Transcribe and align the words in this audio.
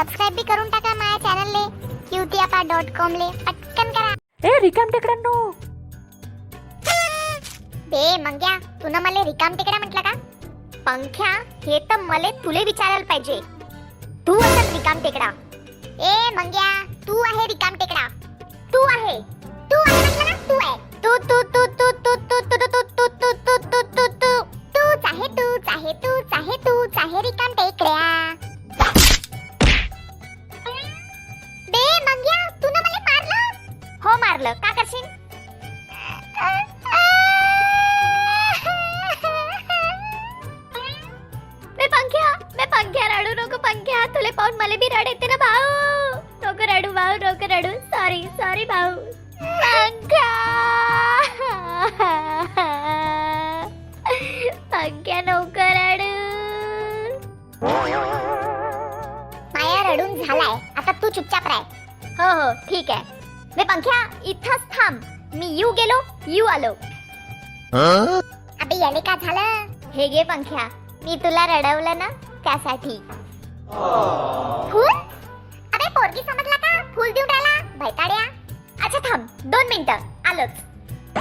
Subscribe 0.00 0.34
बी 0.34 0.42
करून 0.48 0.68
टाका 0.70 0.92
माझ्या 0.94 1.16
चॅनलले 1.24 1.62
क्यूतियापा 2.08 2.60
डॉट 2.68 2.90
कॉम 2.96 3.12
ले 3.12 3.24
पटकन 3.38 3.90
करा 3.96 4.12
ए 4.44 4.60
रिकाम 4.60 4.90
टेकड्यांनो 4.90 5.32
बे 7.90 8.04
मंग्या 8.22 8.56
तुनं 8.82 9.02
मला 9.02 9.24
रिकाम 9.24 9.56
टेकडा 9.56 9.78
म्हटलं 9.78 10.00
का 10.00 10.12
पंख्या 10.86 11.32
हे 11.66 11.78
तर 11.90 12.00
मले 12.02 12.30
तुले 12.44 12.62
विचारायला 12.64 13.04
पाहिजे 13.08 13.38
तू 14.26 14.38
असत 14.38 14.72
रिकाम 14.72 15.02
टेकडा 15.02 15.28
ए 16.02 16.14
मंग्या 16.36 16.72
तू 17.06 17.20
आहे 17.22 17.46
रिकाम 17.46 17.74
टेकडा 17.74 18.08
तू 18.72 18.82
आहे 18.86 19.18
तू 19.70 19.82
आहे 19.82 20.00
म्हटलं 20.00 20.24
ना 20.24 20.36
तू 20.48 20.58
आहे 20.58 20.76
तू 21.04 21.16
तू 21.28 21.42
तू 21.52 21.66
तू 21.78 21.90
तू 22.00 22.16
तू 22.22 22.40
तू 22.48 22.66
तू 22.70 22.96
तू 22.96 23.12
तू 23.20 23.32
तू 23.46 23.62
तू 23.70 23.82
तू 23.96 24.08
तू 24.22 24.32
तूच 24.74 25.12
आहे 25.12 25.28
तूच 25.36 25.68
आहे 25.68 25.92
तूच 26.04 26.38
आहे 26.38 26.56
तूच 26.64 26.98
आहे 27.04 27.22
रिकाम 27.22 27.52
मारलं 34.40 34.60
का 34.60 34.70
करशील? 34.74 35.06
बे 41.76 41.86
पंख्या 41.94 42.28
मी 42.56 42.64
पंख्या 42.74 43.06
रडू 43.12 43.32
नको 43.40 43.56
पंख्या. 43.66 44.04
तुले 44.14 44.30
पाहून 44.38 44.56
मला 44.60 44.76
बी 44.80 44.88
रड 44.94 45.08
येते 45.08 45.26
ना 45.26 45.36
भाऊ. 45.44 46.20
नको 46.44 46.70
रडू 46.72 46.92
भाऊ 46.92 47.16
नको 47.22 47.46
रडू. 47.52 47.72
सॉरी 47.92 48.22
सॉरी 48.40 48.64
भाऊ. 48.72 48.90
पंख्या. 49.42 50.30
पंख्या 54.72 55.20
नको 55.28 55.68
रडू. 55.78 56.10
माया 59.54 59.80
रडून 59.92 60.22
झालाय. 60.24 60.58
आता 60.76 60.92
तू 61.02 61.08
चुपचाप 61.10 61.46
राह. 61.46 61.62
हो 62.20 62.34
हो 62.42 62.52
ठीक 62.68 62.90
आहे. 62.90 63.19
बे 63.56 63.64
पंख्या 63.70 63.98
इथंच 64.30 64.60
थांब 64.76 65.00
मी 65.36 65.46
येऊ 65.56 65.70
गेलो 65.78 66.00
येऊ 66.26 66.46
आलो 66.46 66.72
अबे 68.62 68.78
याले 68.80 69.00
का 69.08 69.14
झालं 69.22 69.66
हे 69.94 70.08
घे 70.08 70.22
पंख्या 70.28 70.66
मी 71.04 71.16
तुला 71.24 71.46
रडवलं 71.46 71.98
ना 71.98 72.08
त्यासाठी 72.44 72.96
फूल 74.72 74.88
अबे 74.88 75.88
पोरगी 75.96 76.22
समजला 76.28 76.56
का 76.64 76.82
फूल 76.94 77.10
देऊन 77.12 77.30
राहिला 77.30 77.60
भैताड्या 77.84 78.22
अच्छा 78.84 78.98
थांब 79.08 79.26
दोन 79.50 79.66
मिनिटं 79.68 80.28
आलोच 80.30 81.18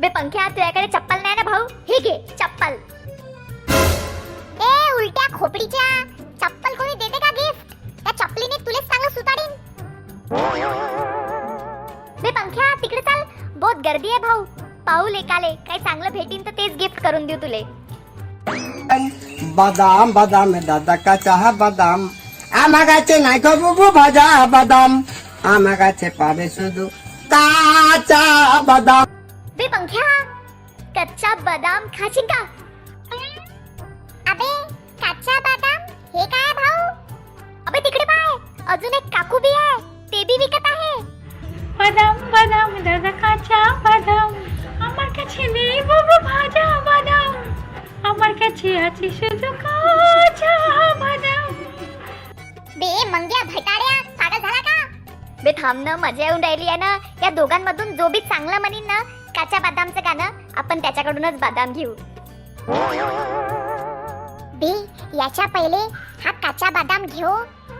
बे 0.00 0.08
पंख्या 0.08 0.48
तुझ्याकडे 0.48 0.86
चप्पल 0.86 1.22
नाही 1.22 1.34
ना 1.36 1.42
भाऊ 1.50 1.66
हे 1.88 1.98
घे 2.00 2.18
चप्पल 2.38 2.76
ए 4.62 4.72
उलट्या 4.96 5.26
खोपडीच्या 5.38 5.88
बे 12.22 12.30
पंख्या 12.30 12.74
तिकडे 12.80 13.00
चाल. 13.00 13.22
बहुत 13.56 13.76
गर्दी 13.84 14.08
आहे 14.08 14.18
भाऊ. 14.18 14.42
पाहू 14.86 15.06
लेकाले 15.08 15.54
काय 15.68 15.78
चांगलं 15.78 16.10
भेटीन 16.12 16.42
तर 16.42 16.50
तेच 16.58 16.76
गिफ्ट 16.78 17.00
करून 17.02 17.26
देऊ 17.26 17.36
तुले. 17.42 17.62
बदाम 19.56 20.12
बदाम 20.12 20.52
दादा 20.66 20.96
का 20.96 21.14
चहा 21.16 21.50
बदाम. 21.60 22.08
आमागाचे 22.62 23.18
नाही 23.18 23.40
का 23.40 23.54
बुबू 23.54 23.90
भाजा 23.90 24.24
बदाम? 24.54 25.02
आमागाचे 25.46 26.08
पावे 26.18 26.48
सुदू. 26.48 26.86
काचा 27.32 28.22
बदाम. 28.68 29.04
बे 29.56 29.66
पंख्या 29.68 30.06
कच्चा 30.96 31.34
बदाम 31.46 31.86
खाशील 31.98 32.26
का? 32.26 32.40
বাদাম 41.89 42.15
বাদাম 42.33 42.69
দাদা 42.87 43.11
কাঁচা 43.21 43.59
বাদাম 43.85 44.27
আমার 44.85 45.09
কাছে 45.17 45.43
নেই 45.55 45.77
বাবু 45.89 46.15
ভাজা 46.29 46.65
বাদাম 46.87 47.31
আমার 48.09 48.31
কাছে 48.41 48.69
আছে 48.87 49.07
শুধু 49.17 49.49
কাঁচা 49.65 50.53
বাদাম 51.03 51.43
बे 52.79 52.91
मंग्या 53.07 53.41
भटाड्या 53.45 53.93
पागल 54.19 54.39
झाला 54.39 54.61
का 54.61 54.77
बे 55.43 55.51
थांब 55.53 55.77
ना 55.83 55.93
मजा 55.97 56.23
येऊन 56.25 56.41
राहिली 56.43 56.67
आहे 56.67 56.77
ना 56.77 56.89
या 57.23 57.29
दोघांमधून 57.31 57.89
जो 57.95 58.07
बी 58.09 58.19
चांगला 58.21 58.57
म्हणीन 58.59 58.83
ना 58.87 58.97
काच्या 59.35 59.59
बदामचं 59.61 60.01
गाणं 60.05 60.29
आपण 60.57 60.79
त्याच्याकडूनच 60.81 61.35
बदाम 61.39 61.69
घेऊ 61.73 61.93
बे 64.61 64.71
याच्या 65.17 65.45
पहिले 65.47 65.81
हा 66.23 66.31
काचा 66.43 66.69
बदाम 66.79 67.05
घेऊ 67.07 67.33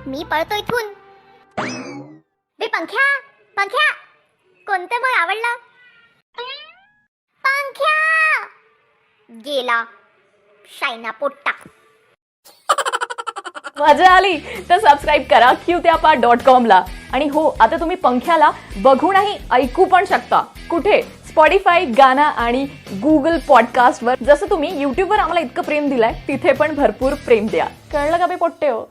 मी 0.07 0.23
पळतो 0.31 0.55
इथून 0.55 0.85
बे 2.59 2.67
पंख्या 2.67 3.05
पंख्या. 3.60 3.90
कोणतं 4.66 5.00
मग 5.00 5.16
आवडलं? 5.20 5.56
पंख्या. 7.44 8.44
गेला. 9.46 9.84
शायना 10.78 11.10
पोट्टा. 11.10 11.50
मजा 13.78 14.10
आली 14.10 14.38
तर 14.68 14.78
सबस्क्राईब 14.78 15.22
करा. 15.30 15.52
क्यूत्यापा 15.66 16.12
डॉट 16.14 16.42
कॉमला 16.46 16.82
आणि 17.12 17.28
हो 17.28 17.46
आता 17.60 17.76
तुम्ही 17.80 17.96
पंख्याला 17.96 18.50
बघूनही 18.76 19.38
ऐकू 19.52 19.84
पण 19.84 20.04
शकता. 20.04 20.40
कुठे? 20.70 21.02
स्पॉटीफाय 21.28 21.84
गाना 21.98 22.28
आणि 22.44 22.64
गुगल 23.02 23.38
पॉडकास्टवर 23.48 24.14
जसं 24.26 24.50
तुम्ही 24.50 24.80
यूट्यूबवर 24.80 25.18
आम्हाला 25.18 25.40
इतकं 25.40 25.62
प्रेम 25.62 25.88
दिलंय 25.88 26.12
तिथे 26.28 26.52
पण 26.52 26.74
भरपूर 26.74 27.14
प्रेम 27.26 27.46
द्या. 27.50 27.68
कळलं 27.92 28.18
का 28.18 28.26
बे 28.26 28.36
पोट्टे 28.36 28.68
हो? 28.68 28.84